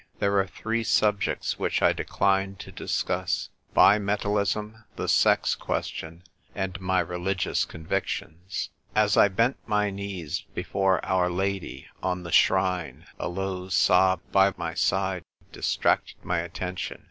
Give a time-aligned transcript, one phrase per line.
[0.17, 6.23] There are three subjects which I decline to discuss: bi metallism, the sex question,
[6.55, 8.71] and my religious convictions.
[8.95, 14.55] As I bent my knee before Our Lad}' on the shrine a low sob by
[14.57, 16.99] my side distracted my at tention.